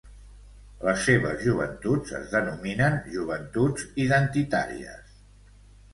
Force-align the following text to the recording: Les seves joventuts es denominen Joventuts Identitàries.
Les 0.87 1.03
seves 1.09 1.43
joventuts 1.49 2.15
es 2.21 2.25
denominen 2.33 2.97
Joventuts 3.17 3.87
Identitàries. 4.07 5.17